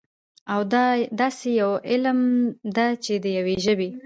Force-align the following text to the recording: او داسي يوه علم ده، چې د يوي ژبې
او 0.53 0.59
داسي 1.19 1.51
يوه 1.61 1.77
علم 1.89 2.19
ده، 2.75 2.87
چې 3.05 3.13
د 3.23 3.25
يوي 3.37 3.55
ژبې 3.65 3.89